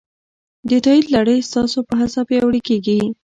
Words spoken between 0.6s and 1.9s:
د تایید لړۍ ستاسو